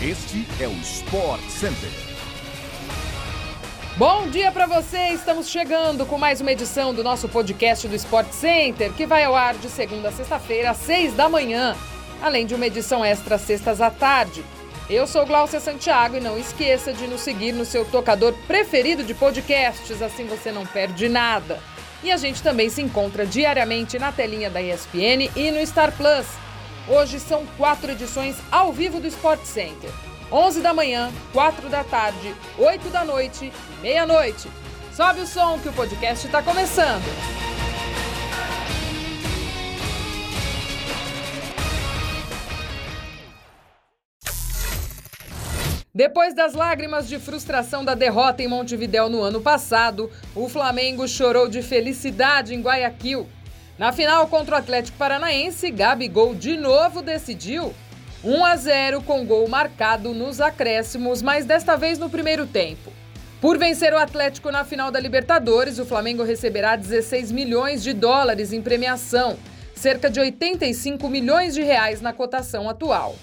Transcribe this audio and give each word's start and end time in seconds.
Este 0.00 0.46
é 0.60 0.68
o 0.68 0.72
Sport 0.74 1.42
Center. 1.48 1.90
Bom 3.96 4.28
dia 4.28 4.52
para 4.52 4.64
você! 4.64 5.08
Estamos 5.08 5.48
chegando 5.48 6.06
com 6.06 6.16
mais 6.16 6.40
uma 6.40 6.52
edição 6.52 6.94
do 6.94 7.02
nosso 7.02 7.28
podcast 7.28 7.88
do 7.88 7.96
Sport 7.96 8.30
Center, 8.30 8.92
que 8.92 9.04
vai 9.04 9.24
ao 9.24 9.34
ar 9.34 9.56
de 9.56 9.68
segunda 9.68 10.10
a 10.10 10.12
sexta-feira, 10.12 10.70
às 10.70 10.76
seis 10.76 11.14
da 11.14 11.28
manhã, 11.28 11.76
além 12.22 12.46
de 12.46 12.54
uma 12.54 12.68
edição 12.68 13.04
extra 13.04 13.38
sextas 13.38 13.80
à 13.80 13.90
tarde. 13.90 14.44
Eu 14.88 15.04
sou 15.04 15.26
Glaucia 15.26 15.58
Santiago 15.58 16.16
e 16.16 16.20
não 16.20 16.38
esqueça 16.38 16.92
de 16.92 17.08
nos 17.08 17.22
seguir 17.22 17.50
no 17.50 17.64
seu 17.64 17.84
tocador 17.84 18.32
preferido 18.46 19.02
de 19.02 19.14
podcasts, 19.14 20.00
assim 20.00 20.26
você 20.26 20.52
não 20.52 20.64
perde 20.64 21.08
nada. 21.08 21.58
E 22.04 22.12
a 22.12 22.16
gente 22.16 22.40
também 22.40 22.70
se 22.70 22.80
encontra 22.80 23.26
diariamente 23.26 23.98
na 23.98 24.12
telinha 24.12 24.48
da 24.48 24.62
ESPN 24.62 25.28
e 25.34 25.50
no 25.50 25.66
Star 25.66 25.90
Plus. 25.90 26.47
Hoje 26.90 27.20
são 27.20 27.44
quatro 27.58 27.92
edições 27.92 28.36
ao 28.50 28.72
vivo 28.72 28.98
do 28.98 29.06
Sport 29.06 29.44
Center. 29.44 29.90
11 30.32 30.62
da 30.62 30.72
manhã, 30.72 31.12
4 31.34 31.68
da 31.68 31.84
tarde, 31.84 32.34
8 32.58 32.88
da 32.88 33.04
noite 33.04 33.52
e 33.78 33.82
meia-noite. 33.82 34.48
Sobe 34.94 35.20
o 35.20 35.26
som 35.26 35.58
que 35.58 35.68
o 35.68 35.72
podcast 35.74 36.24
está 36.24 36.42
começando. 36.42 37.04
Depois 45.94 46.34
das 46.34 46.54
lágrimas 46.54 47.06
de 47.06 47.18
frustração 47.18 47.84
da 47.84 47.94
derrota 47.94 48.42
em 48.42 48.48
Montevidéu 48.48 49.10
no 49.10 49.20
ano 49.20 49.42
passado, 49.42 50.10
o 50.34 50.48
Flamengo 50.48 51.06
chorou 51.06 51.48
de 51.48 51.60
felicidade 51.60 52.54
em 52.54 52.62
Guayaquil. 52.62 53.28
Na 53.78 53.92
final 53.92 54.26
contra 54.26 54.56
o 54.56 54.58
Atlético 54.58 54.98
Paranaense, 54.98 55.70
Gabigol 55.70 56.34
de 56.34 56.56
novo 56.56 57.00
decidiu 57.00 57.72
1 58.24 58.44
a 58.44 58.56
0 58.56 59.02
com 59.02 59.24
gol 59.24 59.46
marcado 59.46 60.12
nos 60.12 60.40
acréscimos, 60.40 61.22
mas 61.22 61.44
desta 61.44 61.76
vez 61.76 61.96
no 61.96 62.10
primeiro 62.10 62.44
tempo. 62.44 62.92
Por 63.40 63.56
vencer 63.56 63.94
o 63.94 63.98
Atlético 63.98 64.50
na 64.50 64.64
final 64.64 64.90
da 64.90 64.98
Libertadores, 64.98 65.78
o 65.78 65.86
Flamengo 65.86 66.24
receberá 66.24 66.74
16 66.74 67.30
milhões 67.30 67.80
de 67.80 67.92
dólares 67.92 68.52
em 68.52 68.60
premiação, 68.60 69.38
cerca 69.76 70.10
de 70.10 70.18
85 70.18 71.08
milhões 71.08 71.54
de 71.54 71.62
reais 71.62 72.00
na 72.00 72.12
cotação 72.12 72.68
atual. 72.68 73.14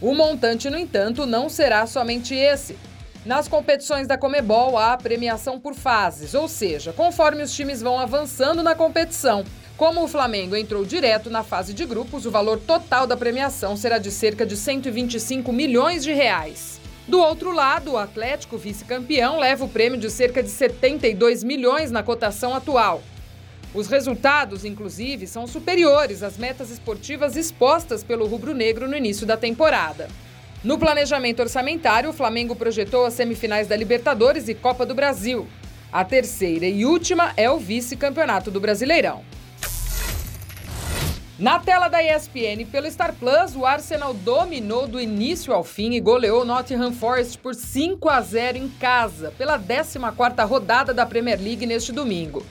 O 0.00 0.12
montante, 0.12 0.68
no 0.68 0.76
entanto, 0.76 1.24
não 1.24 1.48
será 1.48 1.86
somente 1.86 2.34
esse. 2.34 2.76
Nas 3.24 3.46
competições 3.46 4.08
da 4.08 4.18
Comebol 4.18 4.76
há 4.76 4.96
premiação 4.96 5.60
por 5.60 5.74
fases, 5.74 6.34
ou 6.34 6.48
seja, 6.48 6.92
conforme 6.92 7.44
os 7.44 7.54
times 7.54 7.80
vão 7.80 7.98
avançando 7.98 8.60
na 8.60 8.74
competição. 8.74 9.44
Como 9.78 10.02
o 10.02 10.08
Flamengo 10.08 10.56
entrou 10.56 10.84
direto 10.84 11.30
na 11.30 11.44
fase 11.44 11.72
de 11.72 11.86
grupos, 11.86 12.26
o 12.26 12.32
valor 12.32 12.58
total 12.58 13.06
da 13.06 13.16
premiação 13.16 13.76
será 13.76 13.96
de 13.96 14.10
cerca 14.10 14.44
de 14.44 14.56
125 14.56 15.52
milhões 15.52 16.02
de 16.02 16.12
reais. 16.12 16.80
Do 17.06 17.20
outro 17.20 17.52
lado, 17.52 17.92
o 17.92 17.96
Atlético, 17.96 18.58
vice-campeão, 18.58 19.38
leva 19.38 19.64
o 19.64 19.68
prêmio 19.68 19.96
de 19.96 20.10
cerca 20.10 20.42
de 20.42 20.48
72 20.48 21.44
milhões 21.44 21.92
na 21.92 22.02
cotação 22.02 22.56
atual. 22.56 23.00
Os 23.72 23.86
resultados, 23.86 24.64
inclusive, 24.64 25.28
são 25.28 25.46
superiores 25.46 26.24
às 26.24 26.36
metas 26.36 26.72
esportivas 26.72 27.36
expostas 27.36 28.02
pelo 28.02 28.26
rubro-negro 28.26 28.88
no 28.88 28.96
início 28.96 29.24
da 29.24 29.36
temporada. 29.36 30.08
No 30.64 30.76
planejamento 30.76 31.38
orçamentário, 31.38 32.10
o 32.10 32.12
Flamengo 32.12 32.56
projetou 32.56 33.06
as 33.06 33.14
semifinais 33.14 33.68
da 33.68 33.76
Libertadores 33.76 34.48
e 34.48 34.56
Copa 34.56 34.84
do 34.84 34.92
Brasil. 34.92 35.46
A 35.92 36.04
terceira 36.04 36.66
e 36.66 36.84
última 36.84 37.32
é 37.36 37.48
o 37.48 37.58
vice-campeonato 37.58 38.50
do 38.50 38.58
Brasileirão. 38.58 39.37
Na 41.38 41.60
tela 41.60 41.86
da 41.86 42.02
ESPN 42.02 42.66
pelo 42.68 42.90
Star 42.90 43.14
Plus, 43.14 43.54
o 43.54 43.64
Arsenal 43.64 44.12
dominou 44.12 44.88
do 44.88 45.00
início 45.00 45.54
ao 45.54 45.62
fim 45.62 45.92
e 45.92 46.00
goleou 46.00 46.44
Nottingham 46.44 46.90
Forest 46.90 47.38
por 47.38 47.54
5 47.54 48.08
a 48.08 48.20
0 48.20 48.58
em 48.58 48.68
casa, 48.68 49.32
pela 49.38 49.56
14ª 49.56 50.44
rodada 50.44 50.92
da 50.92 51.06
Premier 51.06 51.40
League 51.40 51.64
neste 51.64 51.92
domingo. 51.92 52.44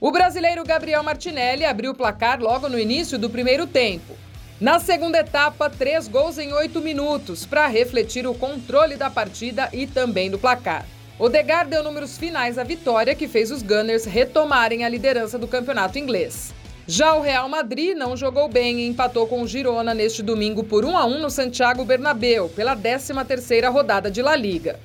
O 0.00 0.10
brasileiro 0.10 0.64
Gabriel 0.64 1.02
Martinelli 1.02 1.66
abriu 1.66 1.90
o 1.90 1.94
placar 1.94 2.40
logo 2.40 2.66
no 2.66 2.78
início 2.78 3.18
do 3.18 3.28
primeiro 3.28 3.66
tempo. 3.66 4.16
Na 4.58 4.80
segunda 4.80 5.18
etapa, 5.18 5.68
três 5.68 6.08
gols 6.08 6.38
em 6.38 6.50
oito 6.54 6.80
minutos 6.80 7.44
para 7.44 7.66
refletir 7.66 8.26
o 8.26 8.32
controle 8.32 8.96
da 8.96 9.10
partida 9.10 9.68
e 9.70 9.86
também 9.86 10.30
do 10.30 10.38
placar. 10.38 10.86
Odegaard 11.18 11.68
deu 11.68 11.84
números 11.84 12.16
finais 12.16 12.56
à 12.56 12.64
vitória 12.64 13.14
que 13.14 13.28
fez 13.28 13.50
os 13.50 13.62
Gunners 13.62 14.06
retomarem 14.06 14.82
a 14.82 14.88
liderança 14.88 15.38
do 15.38 15.46
campeonato 15.46 15.98
inglês. 15.98 16.54
Já 16.92 17.14
o 17.14 17.20
Real 17.20 17.48
Madrid 17.48 17.96
não 17.96 18.16
jogou 18.16 18.48
bem 18.48 18.80
e 18.80 18.88
empatou 18.88 19.24
com 19.28 19.42
o 19.42 19.46
Girona 19.46 19.94
neste 19.94 20.24
domingo 20.24 20.64
por 20.64 20.84
1 20.84 20.98
a 20.98 21.04
1 21.04 21.20
no 21.20 21.30
Santiago 21.30 21.84
Bernabéu, 21.84 22.48
pela 22.48 22.76
13ª 22.76 23.70
rodada 23.70 24.10
de 24.10 24.20
La 24.20 24.34
Liga. 24.34 24.80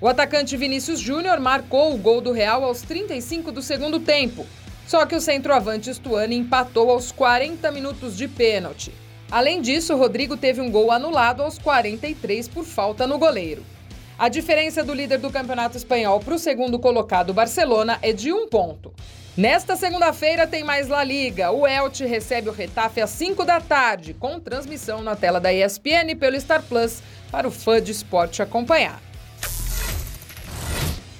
O 0.00 0.08
atacante 0.08 0.56
Vinícius 0.56 0.98
Júnior 0.98 1.38
marcou 1.40 1.92
o 1.92 1.98
gol 1.98 2.22
do 2.22 2.32
Real 2.32 2.64
aos 2.64 2.80
35 2.80 3.52
do 3.52 3.60
segundo 3.60 4.00
tempo. 4.00 4.46
Só 4.86 5.04
que 5.04 5.14
o 5.14 5.20
centroavante 5.20 5.92
Stuani 5.92 6.36
empatou 6.36 6.90
aos 6.90 7.12
40 7.12 7.70
minutos 7.70 8.16
de 8.16 8.26
pênalti. 8.26 8.90
Além 9.30 9.60
disso, 9.60 9.94
Rodrigo 9.94 10.38
teve 10.38 10.62
um 10.62 10.70
gol 10.70 10.90
anulado 10.90 11.42
aos 11.42 11.58
43 11.58 12.48
por 12.48 12.64
falta 12.64 13.06
no 13.06 13.18
goleiro. 13.18 13.62
A 14.18 14.30
diferença 14.30 14.82
do 14.82 14.94
líder 14.94 15.18
do 15.18 15.30
Campeonato 15.30 15.76
Espanhol 15.76 16.18
para 16.18 16.32
o 16.32 16.38
segundo 16.38 16.78
colocado, 16.78 17.34
Barcelona, 17.34 17.98
é 18.00 18.10
de 18.10 18.32
um 18.32 18.48
ponto. 18.48 18.90
Nesta 19.34 19.76
segunda-feira 19.76 20.46
tem 20.46 20.62
mais 20.62 20.88
La 20.88 21.02
Liga. 21.02 21.50
O 21.50 21.66
Elche 21.66 22.04
recebe 22.04 22.50
o 22.50 22.52
Retafe 22.52 23.00
às 23.00 23.08
5 23.08 23.46
da 23.46 23.62
tarde, 23.62 24.12
com 24.12 24.38
transmissão 24.38 25.00
na 25.00 25.16
tela 25.16 25.40
da 25.40 25.50
ESPN 25.50 26.14
pelo 26.20 26.38
Star 26.38 26.62
Plus 26.62 27.02
para 27.30 27.48
o 27.48 27.50
fã 27.50 27.80
de 27.80 27.92
esporte 27.92 28.42
acompanhar. 28.42 29.00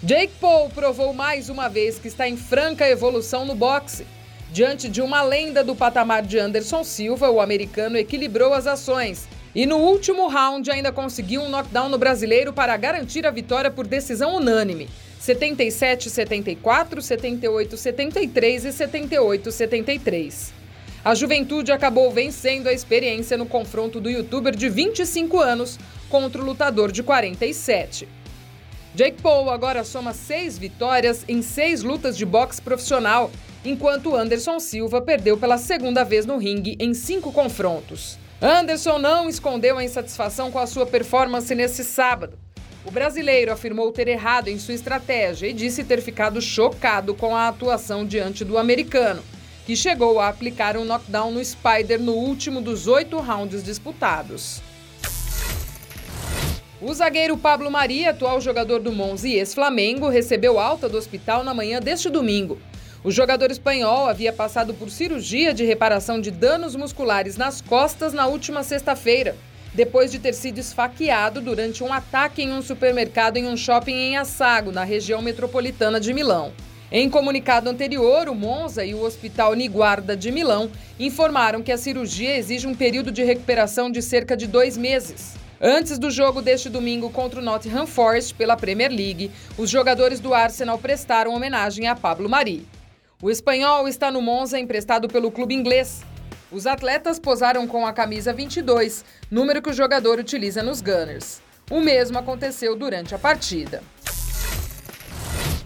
Jake 0.02 0.34
Paul 0.38 0.68
provou 0.68 1.14
mais 1.14 1.48
uma 1.48 1.68
vez 1.68 1.98
que 1.98 2.08
está 2.08 2.28
em 2.28 2.36
franca 2.36 2.86
evolução 2.86 3.46
no 3.46 3.54
boxe. 3.54 4.06
Diante 4.50 4.90
de 4.90 5.00
uma 5.00 5.22
lenda 5.22 5.64
do 5.64 5.74
patamar 5.74 6.22
de 6.22 6.38
Anderson 6.38 6.84
Silva, 6.84 7.30
o 7.30 7.40
americano 7.40 7.96
equilibrou 7.96 8.52
as 8.52 8.66
ações 8.66 9.26
e 9.54 9.64
no 9.64 9.78
último 9.78 10.28
round 10.28 10.70
ainda 10.70 10.92
conseguiu 10.92 11.40
um 11.40 11.48
knockdown 11.48 11.88
no 11.88 11.96
brasileiro 11.96 12.52
para 12.52 12.76
garantir 12.76 13.26
a 13.26 13.30
vitória 13.30 13.70
por 13.70 13.86
decisão 13.86 14.36
unânime. 14.36 14.90
77-74, 15.22 16.98
78-73 16.98 18.64
e 18.64 18.68
78-73. 18.68 20.50
A 21.04 21.14
juventude 21.14 21.70
acabou 21.70 22.10
vencendo 22.10 22.66
a 22.66 22.72
experiência 22.72 23.36
no 23.36 23.46
confronto 23.46 24.00
do 24.00 24.10
youtuber 24.10 24.54
de 24.54 24.68
25 24.68 25.38
anos 25.38 25.78
contra 26.08 26.42
o 26.42 26.44
lutador 26.44 26.90
de 26.90 27.02
47. 27.04 28.08
Jake 28.94 29.22
Paul 29.22 29.48
agora 29.48 29.84
soma 29.84 30.12
seis 30.12 30.58
vitórias 30.58 31.24
em 31.28 31.40
seis 31.40 31.82
lutas 31.82 32.16
de 32.16 32.26
boxe 32.26 32.60
profissional, 32.60 33.30
enquanto 33.64 34.16
Anderson 34.16 34.58
Silva 34.58 35.00
perdeu 35.00 35.38
pela 35.38 35.56
segunda 35.56 36.04
vez 36.04 36.26
no 36.26 36.36
ringue 36.36 36.76
em 36.80 36.92
cinco 36.94 37.32
confrontos. 37.32 38.18
Anderson 38.40 38.98
não 38.98 39.28
escondeu 39.28 39.78
a 39.78 39.84
insatisfação 39.84 40.50
com 40.50 40.58
a 40.58 40.66
sua 40.66 40.84
performance 40.84 41.54
nesse 41.54 41.84
sábado. 41.84 42.41
O 42.84 42.90
brasileiro 42.90 43.52
afirmou 43.52 43.92
ter 43.92 44.08
errado 44.08 44.48
em 44.48 44.58
sua 44.58 44.74
estratégia 44.74 45.46
e 45.46 45.52
disse 45.52 45.84
ter 45.84 46.00
ficado 46.02 46.40
chocado 46.40 47.14
com 47.14 47.34
a 47.36 47.46
atuação 47.46 48.04
diante 48.04 48.44
do 48.44 48.58
americano, 48.58 49.22
que 49.64 49.76
chegou 49.76 50.18
a 50.18 50.28
aplicar 50.28 50.76
um 50.76 50.84
knockdown 50.84 51.30
no 51.30 51.44
Spider 51.44 52.00
no 52.00 52.12
último 52.12 52.60
dos 52.60 52.88
oito 52.88 53.18
rounds 53.18 53.62
disputados. 53.62 54.60
O 56.80 56.92
zagueiro 56.92 57.36
Pablo 57.36 57.70
Maria, 57.70 58.10
atual 58.10 58.40
jogador 58.40 58.80
do 58.80 58.90
Monza 58.90 59.28
e 59.28 59.34
ex-Flamengo, 59.34 60.08
recebeu 60.08 60.58
alta 60.58 60.88
do 60.88 60.98
hospital 60.98 61.44
na 61.44 61.54
manhã 61.54 61.78
deste 61.78 62.10
domingo. 62.10 62.58
O 63.04 63.10
jogador 63.12 63.52
espanhol 63.52 64.08
havia 64.08 64.32
passado 64.32 64.74
por 64.74 64.90
cirurgia 64.90 65.54
de 65.54 65.64
reparação 65.64 66.20
de 66.20 66.32
danos 66.32 66.74
musculares 66.74 67.36
nas 67.36 67.60
costas 67.60 68.12
na 68.12 68.26
última 68.26 68.64
sexta-feira, 68.64 69.36
depois 69.74 70.10
de 70.10 70.18
ter 70.18 70.34
sido 70.34 70.58
esfaqueado 70.58 71.40
durante 71.40 71.82
um 71.82 71.92
ataque 71.92 72.42
em 72.42 72.52
um 72.52 72.62
supermercado 72.62 73.36
em 73.36 73.46
um 73.46 73.56
shopping 73.56 73.94
em 73.94 74.16
Assago, 74.16 74.70
na 74.70 74.84
região 74.84 75.22
metropolitana 75.22 75.98
de 75.98 76.12
Milão. 76.12 76.52
Em 76.90 77.08
comunicado 77.08 77.70
anterior, 77.70 78.28
o 78.28 78.34
Monza 78.34 78.84
e 78.84 78.94
o 78.94 79.02
Hospital 79.02 79.54
Niguarda 79.54 80.14
de 80.14 80.30
Milão 80.30 80.70
informaram 81.00 81.62
que 81.62 81.72
a 81.72 81.78
cirurgia 81.78 82.36
exige 82.36 82.66
um 82.66 82.74
período 82.74 83.10
de 83.10 83.24
recuperação 83.24 83.90
de 83.90 84.02
cerca 84.02 84.36
de 84.36 84.46
dois 84.46 84.76
meses. 84.76 85.34
Antes 85.58 85.98
do 85.98 86.10
jogo 86.10 86.42
deste 86.42 86.68
domingo 86.68 87.08
contra 87.08 87.40
o 87.40 87.42
Nottingham 87.42 87.86
Forest 87.86 88.34
pela 88.34 88.56
Premier 88.56 88.90
League, 88.90 89.30
os 89.56 89.70
jogadores 89.70 90.20
do 90.20 90.34
Arsenal 90.34 90.76
prestaram 90.76 91.32
homenagem 91.32 91.86
a 91.86 91.94
Pablo 91.94 92.28
Mari. 92.28 92.66
O 93.22 93.30
espanhol 93.30 93.86
está 93.86 94.10
no 94.10 94.20
Monza 94.20 94.58
emprestado 94.58 95.08
pelo 95.08 95.30
clube 95.30 95.54
inglês. 95.54 96.02
Os 96.52 96.66
atletas 96.66 97.18
posaram 97.18 97.66
com 97.66 97.86
a 97.86 97.94
camisa 97.94 98.30
22, 98.30 99.06
número 99.30 99.62
que 99.62 99.70
o 99.70 99.72
jogador 99.72 100.18
utiliza 100.18 100.62
nos 100.62 100.82
Gunners. 100.82 101.40
O 101.70 101.80
mesmo 101.80 102.18
aconteceu 102.18 102.76
durante 102.76 103.14
a 103.14 103.18
partida. 103.18 103.82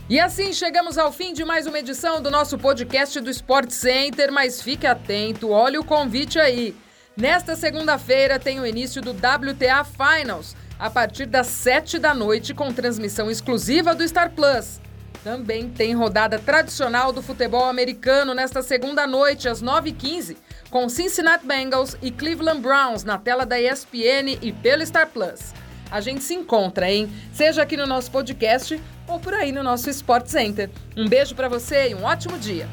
E 0.09 0.21
assim 0.21 0.53
chegamos 0.53 0.97
ao 0.97 1.11
fim 1.11 1.33
de 1.33 1.45
mais 1.45 1.67
uma 1.67 1.81
edição 1.81 2.23
do 2.23 2.31
nosso 2.31 2.57
podcast 2.57 3.21
do 3.21 3.29
Sport 3.31 3.71
Center, 3.71 4.31
mas 4.31 4.63
fique 4.63 4.87
atento, 4.87 5.51
olhe 5.51 5.77
o 5.77 5.85
convite 5.85 6.39
aí. 6.39 6.77
Nesta 7.17 7.57
segunda-feira 7.57 8.39
tem 8.39 8.61
o 8.61 8.67
início 8.67 9.03
do 9.03 9.11
WTA 9.11 9.83
Finals, 9.83 10.55
a 10.79 10.89
partir 10.89 11.27
das 11.27 11.49
7 11.49 11.99
da 11.99 12.15
noite, 12.15 12.55
com 12.55 12.73
transmissão 12.73 13.29
exclusiva 13.29 13.93
do 13.93 14.07
Star 14.07 14.31
Plus. 14.31 14.81
Também 15.27 15.69
tem 15.69 15.93
rodada 15.93 16.39
tradicional 16.39 17.13
do 17.13 17.21
futebol 17.21 17.65
americano 17.65 18.33
nesta 18.33 18.63
segunda 18.63 19.09
noite, 19.09 19.49
às 19.49 19.61
9h15, 19.61 20.37
com 20.71 20.89
Cincinnati 20.89 21.45
Bengals 21.45 21.97
e 22.01 22.13
Cleveland 22.13 22.61
Browns 22.61 23.03
na 23.03 23.19
tela 23.19 23.45
da 23.45 23.61
ESPN 23.61 24.39
e 24.41 24.53
pelo 24.53 24.87
Star 24.87 25.09
Plus. 25.09 25.53
A 25.91 26.01
gente 26.01 26.23
se 26.23 26.33
encontra, 26.33 26.89
hein? 26.89 27.11
Seja 27.33 27.63
aqui 27.63 27.77
no 27.77 27.89
nosso 27.89 28.09
podcast 28.13 28.81
ou 29.09 29.19
por 29.19 29.35
aí 29.35 29.51
no 29.51 29.65
nosso 29.65 29.91
Sport 29.91 30.29
Center. 30.29 30.71
Um 30.97 31.09
beijo 31.09 31.35
para 31.35 31.49
você 31.49 31.89
e 31.89 31.95
um 31.97 32.05
ótimo 32.05 32.39
dia. 32.39 32.69